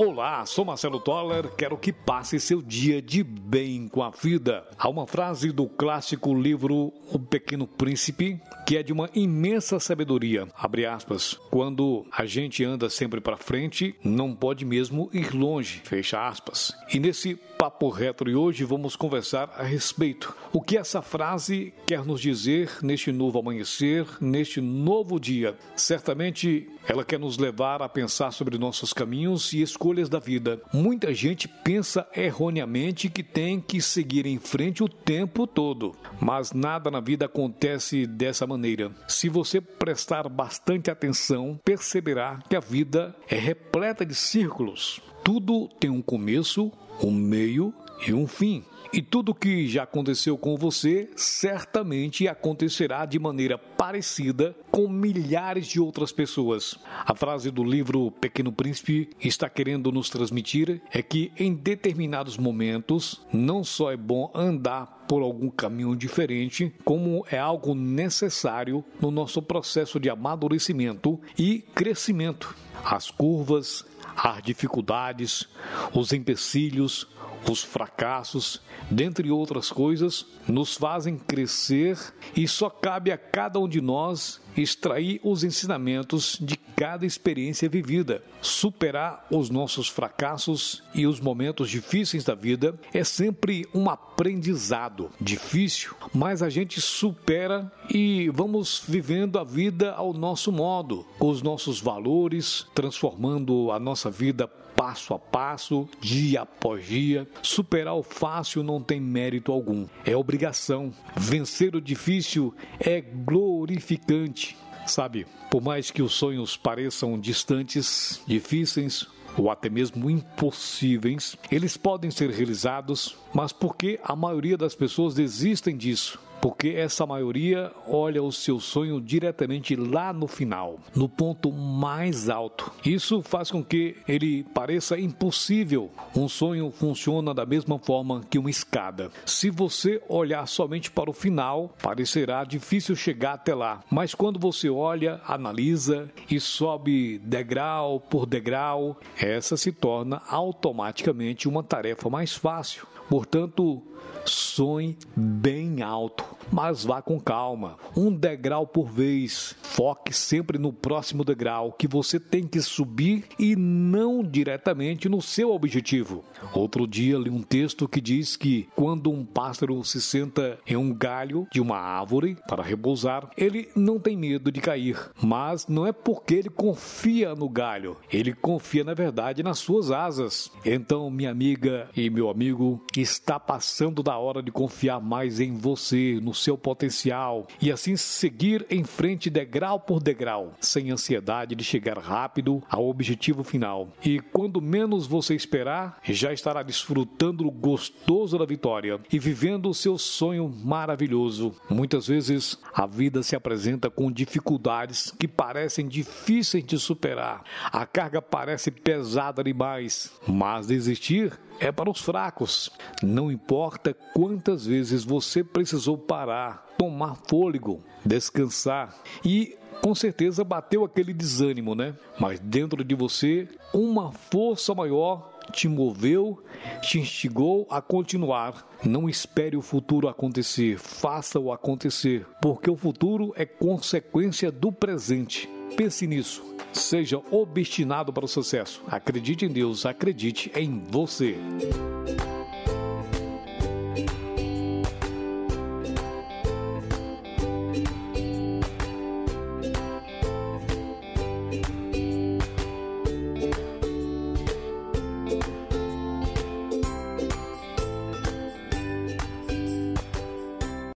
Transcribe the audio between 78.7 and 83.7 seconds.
dentre outras coisas, nos fazem crescer e só cabe a cada um